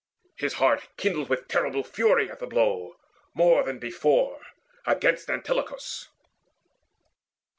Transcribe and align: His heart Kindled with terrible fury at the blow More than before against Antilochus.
His 0.35 0.53
heart 0.53 0.87
Kindled 0.97 1.29
with 1.29 1.47
terrible 1.47 1.83
fury 1.83 2.31
at 2.31 2.39
the 2.39 2.47
blow 2.47 2.95
More 3.35 3.61
than 3.61 3.77
before 3.77 4.41
against 4.83 5.29
Antilochus. 5.29 6.07